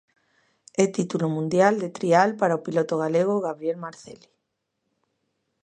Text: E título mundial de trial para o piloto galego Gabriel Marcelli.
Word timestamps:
E 0.83 0.85
título 0.97 1.27
mundial 1.35 1.73
de 1.83 1.89
trial 1.97 2.29
para 2.39 2.57
o 2.57 2.63
piloto 2.65 2.95
galego 3.03 3.43
Gabriel 3.47 3.77
Marcelli. 3.85 4.29